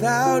[0.00, 0.40] 大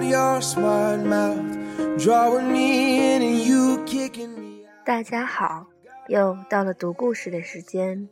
[5.02, 5.66] 家好，
[6.08, 8.08] 又到了读故事的时间。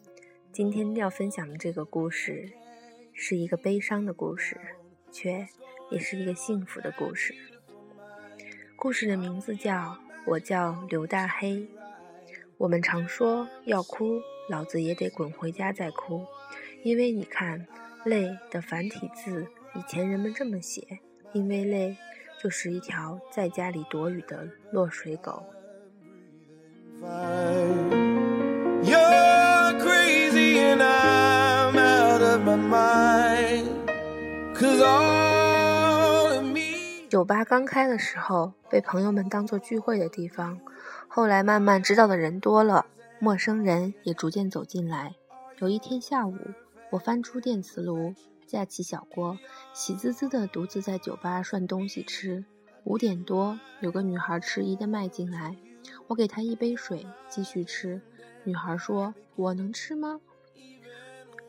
[0.52, 2.52] 今天要分享的这个故事，
[3.14, 4.60] 是一个悲伤的故事，
[5.10, 5.48] 却
[5.90, 7.34] 也是一个幸福的故事。
[8.76, 9.72] 故事的名字叫
[10.26, 11.54] 《我叫刘大黑》。
[12.58, 16.26] 我们常说要哭，老子也得滚回家再哭，
[16.82, 17.66] 因为你看
[18.04, 20.98] “泪”的繁体字，以前人们这么写，
[21.32, 21.96] 因为累
[22.42, 25.42] 就是一条在家里躲雨的落水狗。
[37.08, 40.60] 酒吧刚开的时候，被朋友们当做聚会的地方，
[41.08, 42.86] 后来慢慢知道的人多了，
[43.18, 45.14] 陌生人也逐渐走进来。
[45.58, 46.36] 有一天下午，
[46.90, 48.14] 我翻出电磁炉，
[48.48, 49.38] 架起小锅，
[49.74, 52.44] 喜滋滋的独自在酒吧涮东西吃。
[52.84, 55.56] 五点多，有个女孩迟疑的迈进来。
[56.06, 58.00] 我给她一杯水，继续吃。
[58.44, 60.20] 女孩说：“我能吃吗？”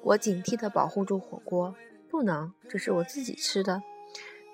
[0.03, 1.73] 我警惕的保护住火锅
[2.11, 3.81] ：“不能，这是我自己吃的。”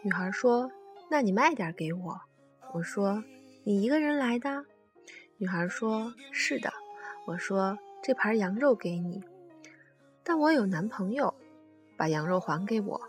[0.03, 0.71] 女孩说
[1.09, 2.21] ：“那你卖点给我。”
[2.73, 3.23] 我说
[3.65, 4.65] ：“你一个人来的？”
[5.37, 6.71] 女孩说：“是的。”
[7.25, 9.23] 我说：“这盘羊肉给你。”
[10.23, 11.34] 但我有男朋友，
[11.97, 13.01] 把羊肉还给我。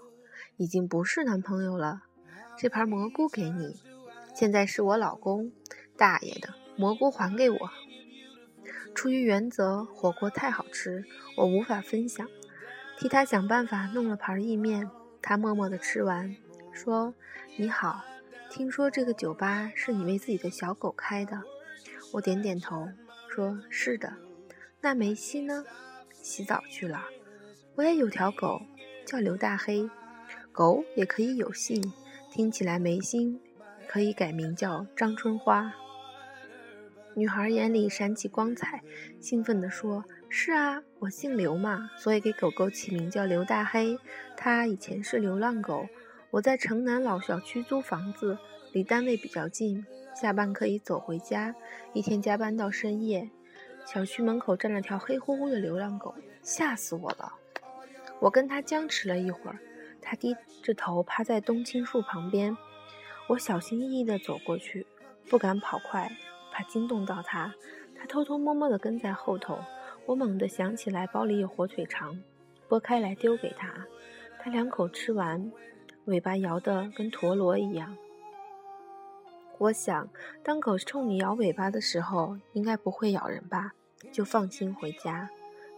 [0.57, 2.03] 已经不是男朋友了。
[2.57, 3.77] 这盘蘑菇给你，
[4.35, 5.53] 现在是我老公。
[5.97, 6.55] 大爷的！
[6.77, 7.71] 蘑菇还给我！
[8.95, 11.05] 出于原则，火锅太好吃，
[11.37, 12.29] 我无法分享，
[12.99, 14.91] 替他想办法弄了盘意面。
[15.23, 16.37] 他默默地吃完，
[16.73, 17.15] 说
[17.57, 18.05] ：“你好，
[18.51, 21.43] 听说这个酒吧是你为自己的小狗开的？”
[22.13, 22.89] 我点点头，
[23.29, 24.15] 说：“是的。”
[24.81, 25.65] 那梅西呢？
[26.13, 27.05] 洗澡去了。
[27.75, 28.63] 我也有条狗，
[29.07, 29.89] 叫刘大黑。
[30.53, 31.93] 狗也可以有姓，
[32.31, 33.41] 听起来没心，
[33.87, 35.73] 可以改名叫张春花。
[37.15, 38.83] 女孩眼里闪起光彩，
[39.21, 43.99] 兴奋地说：“是啊，我姓刘嘛，所以给狗狗起名叫刘大黑。
[44.37, 45.87] 它以前是流浪狗。
[46.31, 48.37] 我在城南老小区租房子，
[48.73, 51.55] 离单位比较近，下班可以走回家。
[51.95, 53.31] 一天加班到深夜，
[53.87, 57.33] 小区门口站了条黑乎乎的流浪狗，吓死我了。
[58.21, 59.59] 我跟它僵持了一会儿，
[60.01, 62.57] 它低着头趴在冬青树旁边。
[63.29, 64.87] 我小心翼翼地走过去，
[65.29, 66.11] 不敢跑快。”
[66.53, 67.55] 怕惊动到他，
[67.95, 69.59] 他偷偷摸摸地跟在后头。
[70.07, 72.19] 我猛地想起来包里有火腿肠，
[72.67, 73.87] 剥开来丢给他。
[74.39, 75.53] 他两口吃完，
[76.07, 77.95] 尾巴摇得跟陀螺一样。
[79.59, 80.09] 我想，
[80.43, 83.73] 当狗冲你摇尾巴的时候，应该不会咬人吧？
[84.11, 85.29] 就放心回家。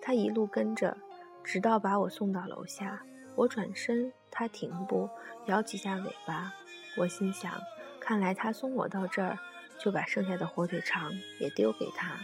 [0.00, 0.96] 他一路跟着，
[1.44, 3.02] 直到把我送到楼下。
[3.34, 5.08] 我转身，他停步，
[5.46, 6.52] 摇几下尾巴。
[6.96, 7.52] 我心想，
[8.00, 9.38] 看来他送我到这儿。
[9.80, 12.18] 就把剩下的火腿肠也丢给他。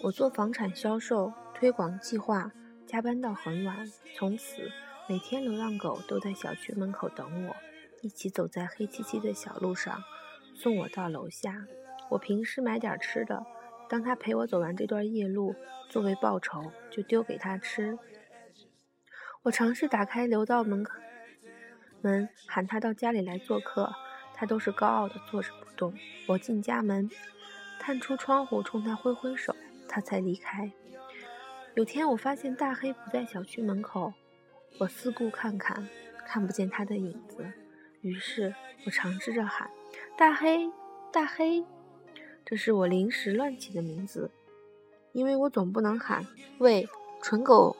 [0.00, 2.52] 我做房产销售推广计划，
[2.86, 3.84] 加班到很晚。
[4.16, 4.70] 从此，
[5.08, 7.56] 每天流浪狗都在小区门口等我，
[8.00, 10.00] 一起走在黑漆漆的小路上，
[10.54, 11.66] 送我到楼下。
[12.10, 13.44] 我平时买点吃的，
[13.88, 15.54] 当他陪我走完这段夜路，
[15.88, 17.98] 作为报酬就丢给他吃。
[19.42, 20.84] 我尝试打开楼道门
[22.02, 23.92] 门，喊他到家里来做客。
[24.38, 25.94] 他都是高傲的坐着不动。
[26.26, 27.08] 我进家门，
[27.80, 29.56] 探出窗户冲他挥挥手，
[29.88, 30.70] 他才离开。
[31.74, 34.12] 有天我发现大黑不在小区门口，
[34.78, 35.88] 我四顾看看，
[36.26, 37.50] 看不见他的影子。
[38.02, 38.54] 于是
[38.84, 39.70] 我尝试着喊
[40.18, 40.70] ：“大黑，
[41.10, 41.64] 大黑！”
[42.48, 44.30] 这是我临时乱起的名字，
[45.10, 46.24] 因为我总不能喊
[46.58, 46.88] “喂，
[47.20, 47.76] 蠢狗，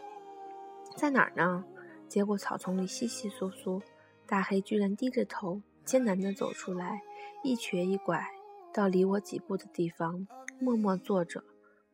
[0.97, 1.65] 在哪儿呢？”
[2.09, 3.81] 结果草丛里稀稀疏疏，
[4.27, 5.63] 大黑居然低着头。
[5.85, 7.01] 艰难地走出来，
[7.45, 8.27] 一瘸一拐
[8.73, 10.27] 到离我几步的地方，
[10.59, 11.45] 默默坐着，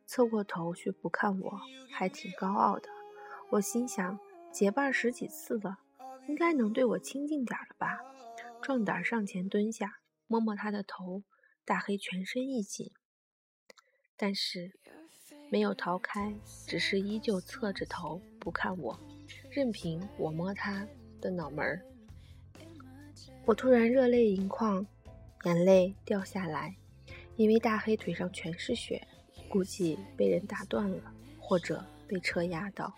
[0.07, 1.61] 侧过头却不看我，
[1.91, 2.89] 还挺高傲的。
[3.51, 4.19] 我心想，
[4.51, 5.77] 结伴十几次了，
[6.27, 7.99] 应该能对我亲近点了吧？
[8.63, 11.21] 壮胆上前蹲下，摸摸他的头。
[11.65, 12.91] 大黑全身一紧，
[14.17, 14.73] 但是
[15.49, 16.35] 没有逃开，
[16.67, 18.99] 只是依旧侧着头不看我，
[19.49, 20.85] 任凭我摸他
[21.21, 21.81] 的脑门儿。
[23.45, 24.85] 我突然热泪盈眶，
[25.45, 26.75] 眼泪掉下来，
[27.37, 29.07] 因为大黑腿上全是血，
[29.47, 32.93] 估计被人打断了，或者被车压到。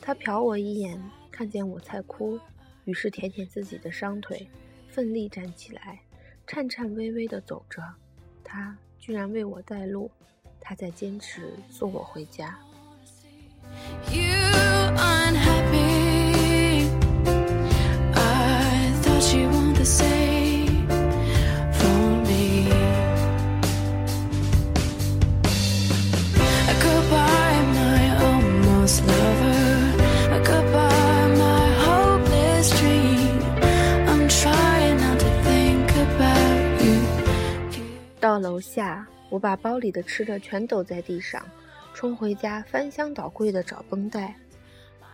[0.00, 0.98] 他瞟我一眼，
[1.30, 2.40] 看见我在哭，
[2.86, 4.48] 于是舔舔自己的伤腿，
[4.88, 6.00] 奋力站起来，
[6.46, 7.82] 颤颤巍巍地走着。
[8.46, 10.10] 他居然为我带路，
[10.60, 12.56] 他在坚持送我回家。
[14.12, 14.46] You
[38.36, 41.42] 到楼下，我把包里的吃的全抖在地上，
[41.94, 44.36] 冲回家翻箱倒柜的找绷带、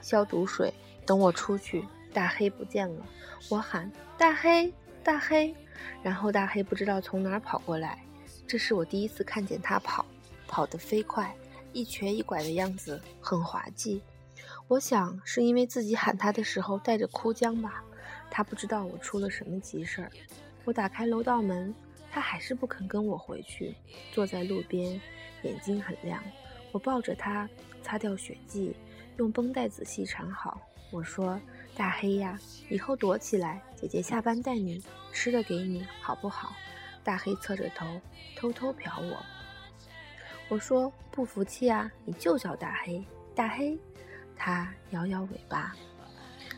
[0.00, 0.74] 消毒水。
[1.06, 3.06] 等我出去，大黑不见了，
[3.48, 3.88] 我喊
[4.18, 4.74] 大黑，
[5.04, 5.54] 大黑，
[6.02, 7.96] 然后大黑不知道从哪儿跑过来。
[8.44, 10.04] 这是我第一次看见他跑，
[10.48, 11.32] 跑得飞快，
[11.72, 14.02] 一瘸一拐的样子很滑稽。
[14.66, 17.84] 我想是因为自己喊他的时候带着哭腔吧，
[18.28, 20.10] 他不知道我出了什么急事儿。
[20.64, 21.72] 我打开楼道门。
[22.12, 23.74] 他还是不肯跟我回去，
[24.12, 25.00] 坐在路边，
[25.44, 26.22] 眼睛很亮。
[26.70, 27.48] 我抱着他，
[27.82, 28.76] 擦掉血迹，
[29.16, 30.60] 用绷带仔细缠好。
[30.90, 31.40] 我说
[31.74, 32.38] ：“大黑呀，
[32.68, 36.52] 以后躲起来，姐姐下班带你吃的给你，好不好？”
[37.02, 37.98] 大黑侧着头，
[38.36, 39.24] 偷偷瞟我。
[40.48, 43.02] 我说：“不服气啊，你就叫大黑，
[43.34, 43.78] 大黑。”
[44.36, 45.74] 他摇摇尾巴。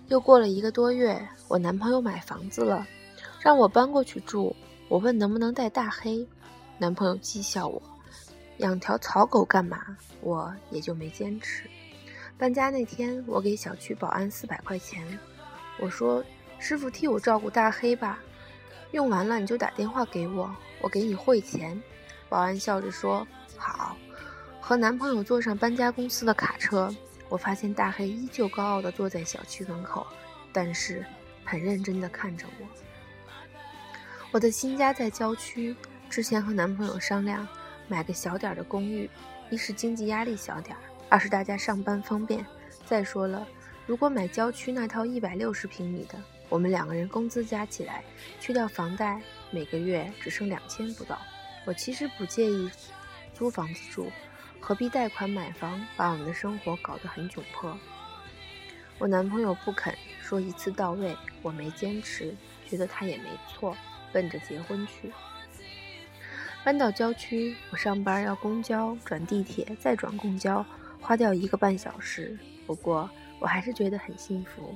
[0.08, 2.84] 又过了一个多月，我男朋友买房子了，
[3.40, 4.54] 让我搬过去住。
[4.88, 6.26] 我问能不能带大黑，
[6.78, 7.82] 男朋友讥笑我，
[8.58, 9.96] 养条草狗干嘛？
[10.20, 11.68] 我也就没坚持。
[12.36, 15.18] 搬家那天，我给小区保安四百块钱，
[15.78, 16.22] 我说
[16.58, 18.18] 师傅替我照顾大黑吧，
[18.92, 21.80] 用完了你就打电话给我，我给你汇钱。
[22.28, 23.26] 保安笑着说
[23.56, 23.96] 好。
[24.60, 26.94] 和男朋友坐上搬家公司的卡车，
[27.28, 30.06] 我发现大黑依旧高傲地坐在小区门口，
[30.52, 31.04] 但是
[31.44, 32.66] 很认真地看着我。
[34.34, 35.76] 我的新家在郊区，
[36.10, 37.46] 之前和男朋友商量
[37.86, 39.08] 买个小点的公寓，
[39.48, 42.44] 一是经济压力小点儿，二是大家上班方便。
[42.84, 43.46] 再说了，
[43.86, 48.02] 如果买郊区那套一百六十平米的，我们两个人工资加起来，
[48.40, 49.22] 去掉房贷，
[49.52, 51.16] 每个月只剩两千不到。
[51.64, 52.68] 我其实不介意
[53.34, 54.10] 租房子住，
[54.58, 57.78] 何必贷款买房，把我们的生活搞得很窘迫？
[58.98, 62.34] 我男朋友不肯说一次到位，我没坚持，
[62.68, 63.76] 觉得他也没错。
[64.14, 65.12] 奔着结婚去，
[66.64, 70.64] 搬到郊区，我上班要公交转地铁，再转公交，
[71.00, 72.38] 花掉一个半小时。
[72.64, 74.72] 不过我还是觉得很幸福。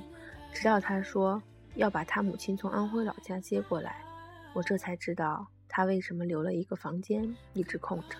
[0.51, 1.41] 直到他说
[1.75, 4.03] 要把他母亲从安徽老家接过来，
[4.51, 8.17] 我这才知道他为什么留了一个房间一直空着。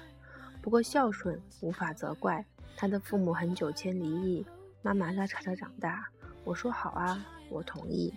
[0.62, 2.46] 不过孝顺无法责怪，
[2.78, 4.46] 他的父母很久前离异，
[4.82, 6.08] 妈妈拉扯他长大。
[6.46, 8.14] 我说好啊，我同意。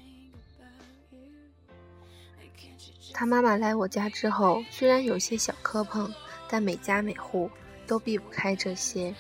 [3.23, 6.13] 他妈妈来我家之后，虽然有些小磕碰，
[6.49, 7.49] 但每家每户
[7.87, 9.15] 都避不开这些。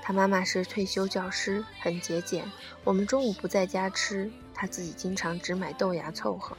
[0.00, 2.50] 他妈妈是退休教师，很节俭。
[2.84, 6.56] 我们中午不在家吃，他自己经常只买豆芽凑合。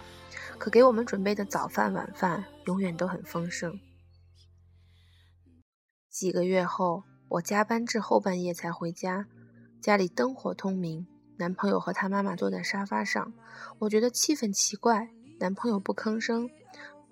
[0.60, 3.80] 可给我们准备的早饭晚饭永远都很丰盛。
[6.12, 9.26] 几个月后，我加班至后半夜才回家，
[9.82, 13.34] 家里灯火通明，男朋友和他妈妈坐在沙发上，
[13.80, 15.10] 我觉得气氛奇怪。
[15.38, 16.50] 男朋友不吭声，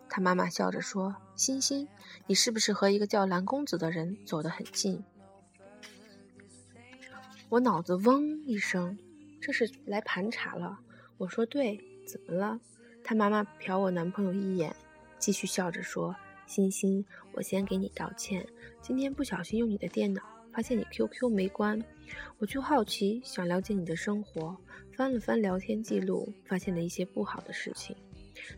[0.09, 1.87] 他妈妈笑着说：“欣欣，
[2.25, 5.03] 你是不是和一个叫蓝公子的人走得很近？”
[7.49, 8.97] 我脑子嗡一声，
[9.41, 10.79] 这是来盘查了。
[11.17, 12.59] 我说：“对，怎么了？”
[13.03, 14.73] 他妈妈瞟我男朋友一眼，
[15.19, 16.15] 继续笑着说
[16.47, 18.47] ：“欣欣，我先给你道歉，
[18.81, 20.21] 今天不小心用你的电脑，
[20.53, 21.83] 发现你 QQ 没关，
[22.39, 24.57] 我就好奇，想了解你的生活，
[24.95, 27.95] 翻了翻聊天记录，发现了一些不好的事情。”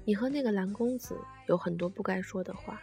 [0.03, 2.81] 你和那个蓝公子有很多不该说的话，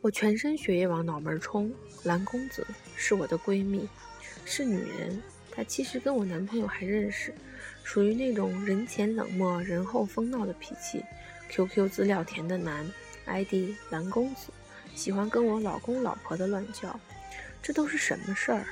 [0.00, 1.72] 我全身血液往脑门冲。
[2.04, 3.88] 蓝公子是我的闺蜜，
[4.44, 7.32] 是女人，她其实跟我男朋友还认识，
[7.84, 11.04] 属于那种人前冷漠、人后疯闹的脾气。
[11.48, 12.84] QQ 资料填的男
[13.26, 14.50] ，ID 蓝公子，
[14.94, 16.98] 喜欢跟我老公老婆的乱叫，
[17.62, 18.66] 这都是什么事儿？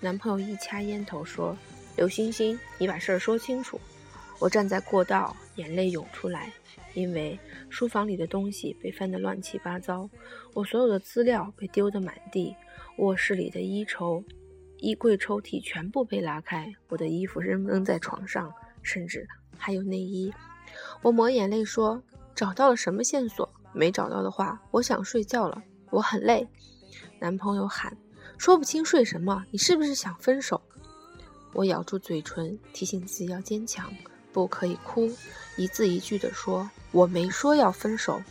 [0.00, 1.56] 男朋友一掐烟头说
[1.96, 3.80] ：“刘星星，你把事儿说清楚。”
[4.38, 6.52] 我站在过道，眼泪涌出来，
[6.94, 10.08] 因为书房里的东西被翻得乱七八糟，
[10.54, 12.54] 我所有的资料被丢得满地，
[12.98, 14.22] 卧室里的衣抽、
[14.78, 18.52] 衣柜抽屉全部被拉开，我的衣服扔扔在床上，
[18.82, 19.26] 甚至
[19.56, 20.32] 还有内衣。
[21.02, 22.00] 我抹眼泪说
[22.34, 23.48] ：“找到了什么线索？
[23.72, 26.46] 没找到的话，我想睡觉了，我很累。”
[27.18, 27.96] 男朋友喊
[28.38, 29.44] ：“说不清睡什么？
[29.50, 30.62] 你是不是想分手？”
[31.54, 33.92] 我咬住嘴唇，提醒自己要坚强。
[34.38, 35.12] 不可以哭，
[35.56, 38.22] 一字一句地说：“我没说要分手。”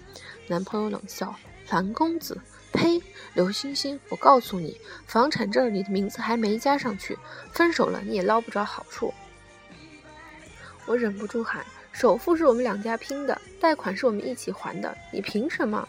[0.47, 1.35] 男朋友冷笑
[1.67, 2.39] ：“樊公子，
[2.71, 3.03] 呸！
[3.33, 7.17] 刘星星，我告诉你，房产证你的名字还没加上去，
[7.51, 9.13] 分手了你也捞不着好处。”
[10.87, 15.85] 我忍不住喊：“首付是我们两家拼的，贷款是我们一起还的，你凭什么？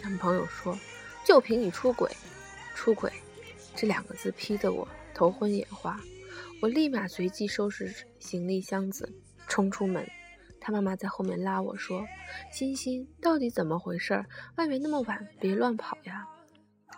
[0.00, 0.74] 男朋友说
[1.22, 2.10] ：“就凭你出轨，
[2.74, 3.12] 出轨。”
[3.76, 6.00] 这两个字批得我头昏眼花。
[6.62, 9.10] 我立马随即收拾行李箱子，
[9.50, 10.08] 冲出门。
[10.60, 12.06] 他妈妈在后面拉我说
[12.52, 14.24] ：“欣欣，到底怎么回事？
[14.56, 16.26] 外面那么晚，别乱跑呀。”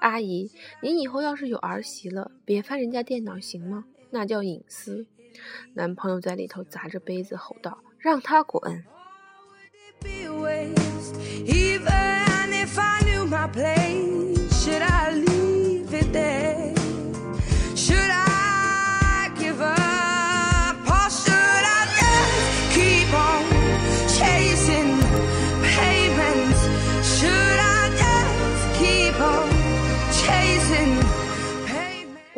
[0.01, 0.51] 阿姨，
[0.83, 3.85] 您以后要是有儿媳了，别翻人家电脑行吗？
[4.11, 5.07] 那叫隐私。
[5.75, 8.85] 男朋友在里头砸着杯子吼道：“让他滚！”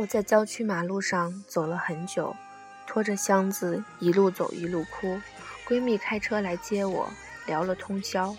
[0.04, 2.36] 我在郊区马路上走了很久，
[2.86, 5.18] 拖着箱子一路走一路哭。
[5.66, 7.08] 闺蜜开车来接我，
[7.46, 8.36] 聊了通宵。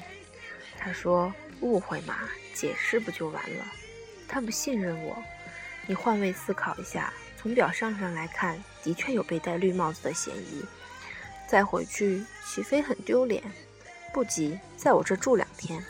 [0.78, 2.20] 她说：“误会嘛，
[2.54, 3.66] 解释不就完了？”
[4.30, 5.18] 她不信任我。
[5.88, 10.64] 你换位思考一下，从表象上来看，的确有被戴绿帽子的嫌疑。
[11.48, 13.42] 再回去，齐飞很丢脸。
[14.14, 15.84] 不急，在我这住两天。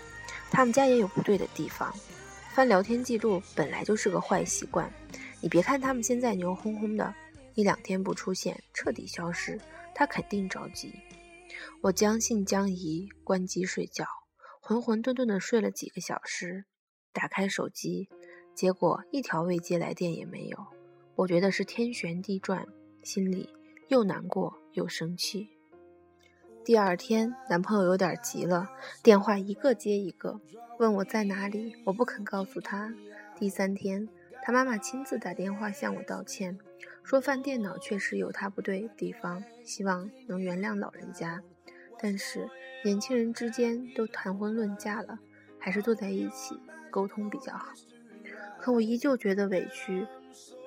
[0.50, 1.94] 他们家也有不对的地方。
[2.54, 4.90] 翻聊天记录本来就是个坏习惯。
[5.42, 7.14] 你别看他们现在牛哄哄的，
[7.54, 9.60] 一两天不出现，彻底消失，
[9.94, 10.94] 他肯定着急。
[11.82, 14.06] 我将信将疑，关机睡觉，
[14.60, 16.66] 浑浑沌沌的睡了几个小时。
[17.14, 18.10] 打开手机，
[18.56, 20.58] 结果一条未接来电也没有。
[21.16, 22.68] 我觉得是天旋地转，
[23.04, 23.48] 心里
[23.88, 25.48] 又难过又生气。
[26.66, 28.68] 第二天，男朋友有点急了，
[29.04, 30.42] 电话一个接一个，
[30.80, 32.92] 问我在哪里，我不肯告诉他。
[33.38, 34.10] 第三天。
[34.46, 36.60] 他妈妈亲自打电话向我道歉，
[37.02, 41.42] 说翻电脑确实有他不对的地方，希望能原谅老人家。
[41.98, 42.48] 但是
[42.84, 45.18] 年轻人之间都谈婚论嫁了，
[45.58, 46.60] 还是坐在一起
[46.92, 47.74] 沟通比较好。
[48.60, 50.06] 可我依旧觉得委屈，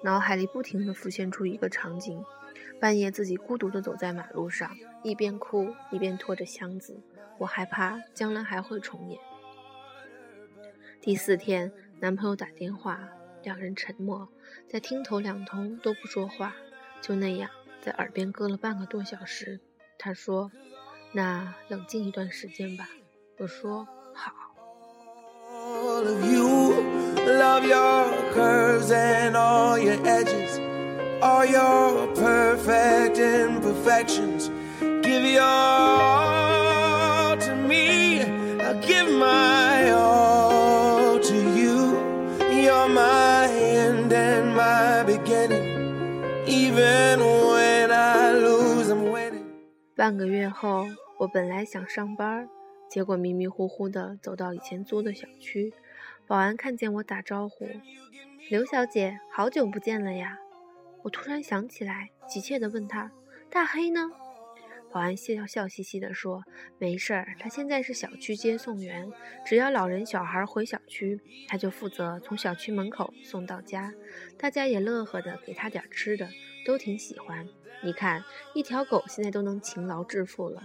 [0.03, 2.25] 脑海里不停地浮现出一个场景：
[2.81, 7.01] 半夜自己孤独地走在马路上，一边哭一边拖着箱子。
[7.39, 9.21] 我害怕将来还会重演。
[11.01, 13.09] 第四天，男朋友打电话。
[13.43, 14.29] 两人沉默，
[14.69, 16.55] 在听头两头都不说话，
[17.01, 19.61] 就那样在耳边搁了半个多小时。
[19.99, 20.51] 他说
[21.13, 22.89] ：“那冷静一段时间吧。”
[23.39, 24.33] 我说：“好。”
[49.95, 50.87] 半个月后，
[51.19, 52.49] 我本来想上班，
[52.89, 55.75] 结果迷迷糊糊的走到以前租的小区，
[56.27, 57.67] 保安看见我打招呼
[58.49, 60.39] ：“刘小姐，好久不见了呀！”
[61.03, 63.11] 我突然想起来，急切的问他
[63.51, 64.11] ：“大黑呢？”
[64.91, 66.43] 保安笑笑嘻嘻地说
[66.79, 69.11] ：“没事儿，他现在是小区接送员，
[69.45, 73.93] 只要老人小孩回小区，他就负责从小区门口送到家。
[74.39, 76.31] 大家也乐呵的给他点吃的，
[76.65, 77.47] 都挺喜欢。
[77.85, 80.63] 你看，一条狗现在都能勤劳致富了。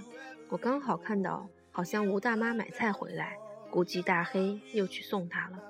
[0.47, 3.37] 我刚好看到，好像吴大妈买菜回来，
[3.69, 5.61] 估计大黑又去送她了。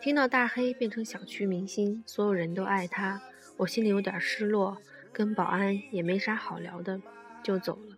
[0.00, 3.22] 听到大黑变成小区明星，所有人都爱他，
[3.58, 4.78] 我心里有点失落。”
[5.12, 7.00] 跟保安也没啥好聊的，
[7.42, 7.96] 就走了。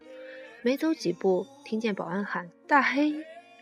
[0.62, 3.14] 没走几步，听见保安喊“大黑”，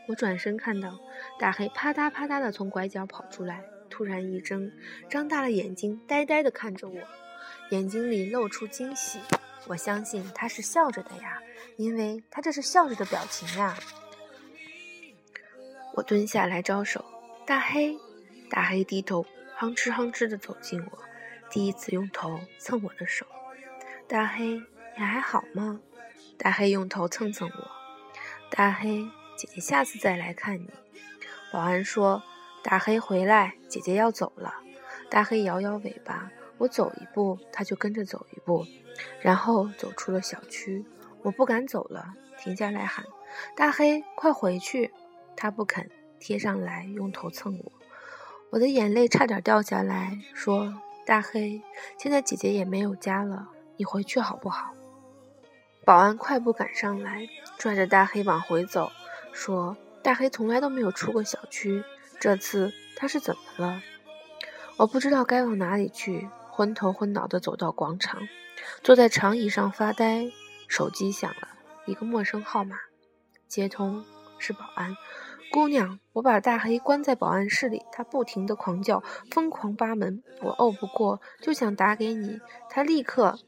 [0.09, 0.99] 我转身看到
[1.39, 4.71] 大黑啪嗒啪嗒的从拐角跑出来，突然一睁，
[5.11, 6.97] 张大了眼睛，呆呆的看着我，
[7.71, 9.19] 眼睛里露出惊喜。
[9.67, 11.41] 我相信他是笑着的呀，
[11.77, 13.77] 因为他这是笑着的表情呀。
[15.95, 17.05] 我蹲下来招手，
[17.45, 17.99] 大黑，
[18.49, 20.99] 大黑低头哼哧哼哧的走近我，
[21.51, 23.27] 第一次用头蹭我的手。
[24.09, 24.63] 大黑，
[24.97, 25.81] 你还好吗？
[26.37, 27.71] 大黑用头蹭蹭我。
[28.51, 30.69] 大黑，姐姐下次再来看你。
[31.51, 32.23] 保安说
[32.63, 34.55] ：“大黑回来，姐姐要走了。”
[35.09, 38.67] 大黑摇摇尾巴，我走一步，他就跟着走一步，
[39.21, 40.85] 然后走出了小区。
[41.23, 43.07] 我不敢走了，停下来喊
[43.57, 44.93] ：“大黑，快回去！”
[45.37, 47.73] 他不肯贴上来，用头蹭我。
[48.51, 51.63] 我的眼泪差点掉下来，说：“大黑，
[51.97, 54.73] 现在姐姐也没有家了。”你回去好不好？
[55.85, 58.91] 保安快步赶上来，拽着大黑往回走，
[59.33, 61.83] 说：“大黑从来都没有出过小区，
[62.21, 63.83] 这次他是怎么了？”
[64.79, 68.21] 我不知道该往哪里去，昏头昏脑地走到广场，
[68.83, 70.31] 坐在长椅上发呆。
[70.69, 71.49] 手机响了，
[71.85, 72.77] 一个陌生号码，
[73.47, 74.05] 接通
[74.39, 74.97] 是保安。
[75.51, 80.23] 姑娘，我把大黑关在保安室里，他不停地狂叫，疯狂扒门。
[80.41, 82.41] 我拗不过，就想打给你。
[82.71, 83.39] 他立刻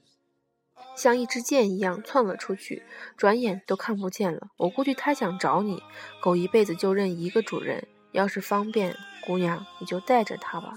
[0.96, 2.82] 像一支箭一样窜了出去，
[3.16, 4.48] 转眼都看不见了。
[4.56, 5.82] 我估计他想找你。
[6.20, 10.74] 狗一辈子就认一个主人，要是方便，姑娘你就带着它吧。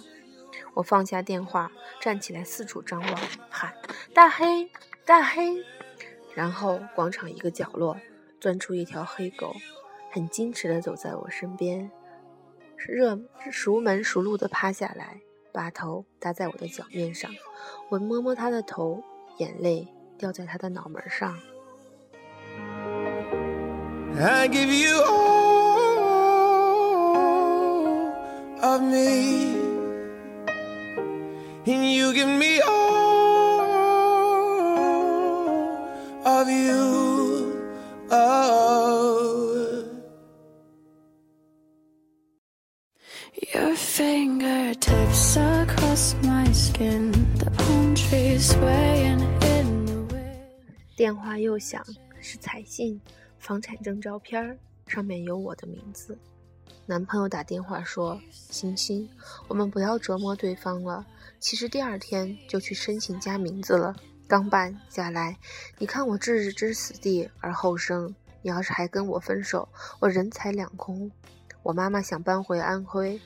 [0.74, 3.16] 我放下电话，站起来四处张望，
[3.50, 3.74] 喊
[4.14, 4.72] ：“大黑，
[5.06, 5.64] 大黑！”
[6.34, 7.98] 然后广场一个角落
[8.40, 9.56] 钻出一条黑狗。
[10.10, 11.92] 很矜持地走在我身边，
[12.76, 13.20] 热
[13.52, 17.30] 熟门熟路地趴下来，把头搭在我的脚面上。
[17.90, 19.04] 我摸摸他的头，
[19.38, 21.38] 眼泪掉在他的脑门上。
[51.08, 51.82] 电话又响，
[52.20, 53.00] 是彩信，
[53.40, 56.20] 房产证照片上面有我的名字。
[56.86, 59.10] 男朋友打电话说：“欣欣，
[59.48, 61.08] 我们不要折磨对方了。
[61.40, 63.96] 其实第二天就去申请加名字了，
[64.28, 65.38] 刚办下来。
[65.78, 69.70] 你看我置之死地而后生，你要是还跟我分手，
[70.02, 71.10] 我人财两空。
[71.64, 73.18] 我妈妈想搬回安徽，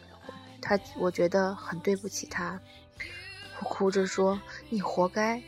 [0.61, 2.61] 她我觉得很对不起她。
[3.59, 5.41] 我哭着说：你活该。”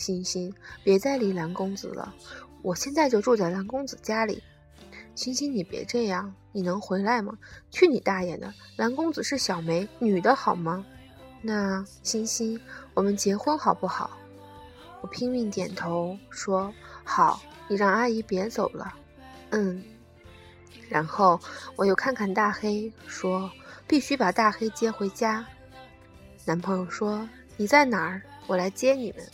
[0.00, 0.50] 欣欣，
[0.82, 2.14] 别再理蓝公子了，
[2.62, 4.42] 我现在就住在蓝公子家里。
[5.14, 7.36] 欣欣，你别这样，你能回来吗？
[7.70, 8.54] 去你大爷的！
[8.76, 10.86] 蓝公子是小梅，女的好吗？
[11.42, 12.58] 那欣欣，
[12.94, 14.16] 我们结婚好不好？
[15.02, 16.72] 我拼命点头说
[17.04, 17.42] 好。
[17.68, 18.94] 你让阿姨别走了。
[19.50, 19.84] 嗯。
[20.88, 21.38] 然后
[21.76, 23.52] 我又看看大黑，说
[23.86, 25.44] 必须把大黑接回家。
[26.46, 28.22] 男朋友说你在哪儿？
[28.46, 29.24] 我来接你们。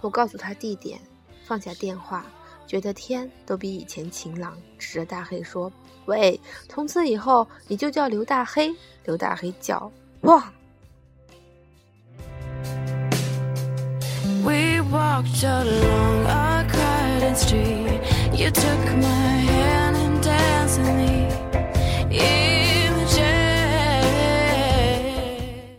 [0.00, 1.00] 我告诉他地点，
[1.44, 2.26] 放下电话，
[2.66, 5.72] 觉得天都比以前晴朗，指着大黑说
[6.06, 9.90] ：“喂，从此以后你就叫刘大黑。”刘大黑叫
[10.22, 10.52] ：“哇！”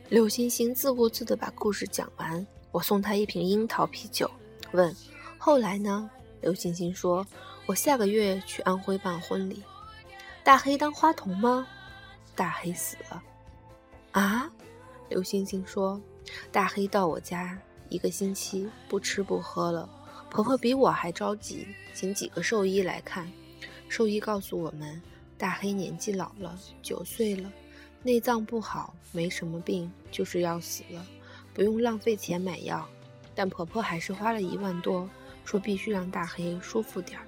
[0.09, 2.47] 刘星星自顾自地把故事讲完。
[2.75, 4.29] 我送他一瓶樱桃啤酒，
[4.73, 4.93] 问
[5.39, 6.09] ：“后来呢？”
[6.43, 7.25] 刘星星说
[7.65, 9.63] ：“我下个月去安徽办婚礼。”
[10.43, 11.65] 大黑当花童吗？
[12.35, 13.23] 大黑死了。
[14.11, 14.51] 啊？
[15.07, 16.01] 刘星星说
[16.51, 17.57] ：“大黑到我家
[17.87, 19.89] 一个星期不吃不喝了，
[20.29, 23.25] 婆婆比我还着急，请几个兽医来看。
[23.87, 25.01] 兽医告诉我们，
[25.37, 27.49] 大黑年纪老了，九岁了，
[28.03, 31.05] 内脏不好，没什么病，就是要死了。”
[31.55, 32.85] 不用浪费钱买药，
[33.33, 35.09] 但婆婆还是花了一万多，
[35.45, 37.25] 说必须让大黑舒服点儿。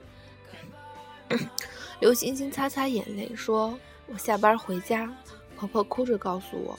[2.01, 5.09] 刘星星擦擦眼泪说：“我下班回家，
[5.55, 6.77] 婆婆哭着告诉我，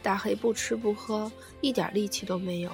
[0.00, 2.70] 大黑不吃不喝，一点力气都没有。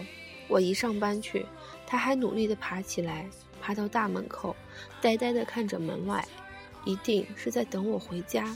[0.46, 1.46] 我一上班去，
[1.86, 3.26] 他还努力地爬起来，
[3.62, 4.54] 爬到大门口，
[5.00, 6.22] 呆呆地看着门外，
[6.84, 8.54] 一定是在等我回家。”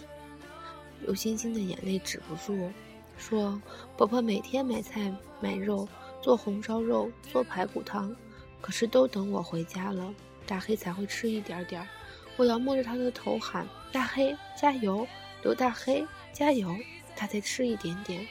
[1.00, 2.70] 刘星星的眼泪止不住。
[3.18, 3.58] 说
[3.96, 5.10] ：“婆婆每天买菜
[5.46, 5.88] 买肉，
[6.20, 8.12] 做红烧肉，做排骨汤，
[8.60, 10.12] 可是都等我回家了，
[10.44, 11.88] 大黑才会吃一点点。
[12.36, 15.06] 我要摸着他的头喊：大黑加油，
[15.44, 16.76] 刘大黑加油，
[17.14, 18.26] 他才吃一点点，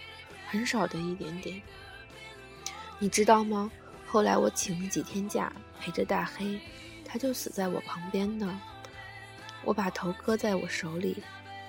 [0.50, 1.62] 很少的一点点。
[3.00, 3.72] 你知道吗？
[4.06, 5.50] 后来我请了几天假，
[5.80, 6.60] 陪着大黑，
[7.06, 8.46] 他就死在我旁边的。
[9.64, 11.24] 我把头搁在我手里，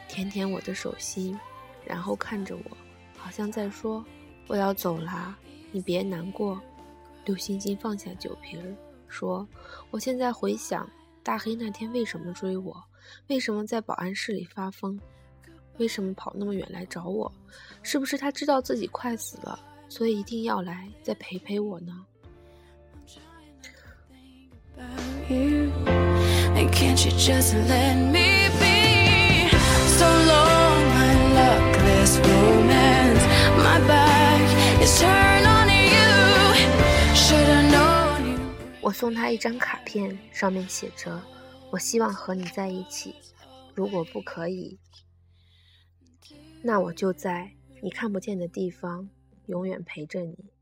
[0.09, 1.39] 舔舔我的手心，
[1.85, 2.77] 然后看着我。”
[3.17, 4.05] 好像在说
[4.47, 5.37] ：“我要走啦，
[5.73, 6.61] 你别难过。”
[7.27, 8.77] 刘星星放下酒瓶，
[9.09, 9.47] 说
[9.91, 10.89] ：“我现在回想，
[11.25, 12.77] 大黑那天为什么追我？
[13.29, 15.01] 为什么在保安室里发疯？
[15.79, 17.31] 为什么跑那么远来找我？
[17.83, 22.07] 是不是他知道自己快死了，所以一定要来再陪陪我呢？”
[32.27, 32.87] romance.
[33.81, 34.01] back is turned on you.
[34.01, 34.06] you.
[38.81, 41.21] 我送他一张卡片，上面写着
[41.73, 43.17] ：“我希望和你在一起。
[43.75, 44.79] 如果不可以，
[46.63, 49.11] 那我就在你看不见的地方，
[49.47, 50.53] 永远陪着你。”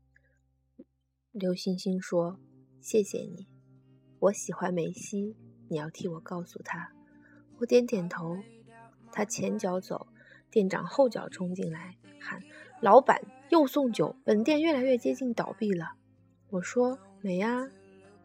[1.31, 2.39] 刘星星说
[2.81, 3.47] ：“谢谢你，
[4.17, 5.37] 我喜欢梅西。”
[5.69, 6.91] 你要替我告诉他。
[7.59, 8.37] 我点点头。
[9.11, 10.07] 他前脚走，
[10.49, 12.41] 店长后脚冲进来喊
[12.85, 13.19] ：“老板，
[13.49, 15.93] 又送酒，本店越来越接近倒闭了。”
[16.51, 17.67] 我说：“没啊，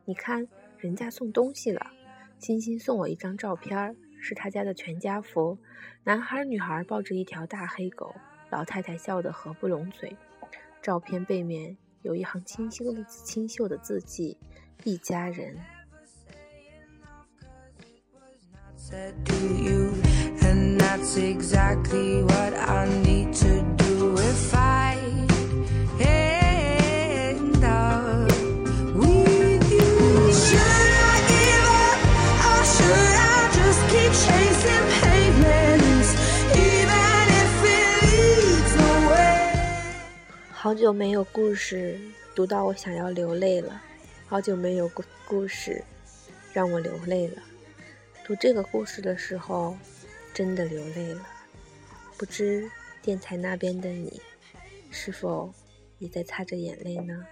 [0.04, 0.46] 你看
[0.76, 1.86] 人家送东西了。”
[2.38, 5.56] 欣欣送我一张照片，是他家的全家福，
[6.04, 8.14] 男孩女孩抱着一条大黑狗，
[8.50, 10.14] 老太太笑得合不拢嘴。
[10.82, 14.36] 照片背面有一行清秀的字清秀的字迹
[14.84, 15.56] ：“一家人。”
[40.52, 41.98] 好久没有故事
[42.32, 43.82] 读到我想要流泪了，
[44.28, 45.82] 好久没有故故事
[46.52, 47.42] 让我流泪了。
[48.24, 49.76] 读这个故事的时候，
[50.32, 51.26] 真的流泪了。
[52.16, 52.70] 不知
[53.02, 54.20] 电台那边的你，
[54.90, 55.52] 是否
[55.98, 57.24] 也在擦着眼泪呢？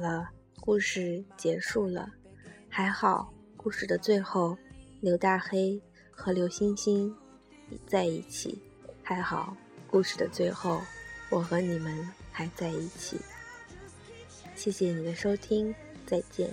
[0.00, 0.28] 了，
[0.60, 2.08] 故事结束了。
[2.68, 4.56] 还好，故事的最后。
[5.00, 7.14] 刘大黑和刘星星
[7.86, 8.60] 在一起，
[9.02, 9.56] 还好。
[9.96, 10.82] 故事的最后，
[11.30, 13.18] 我和你们还在一起。
[14.54, 15.74] 谢谢你的收听，
[16.06, 16.50] 再见。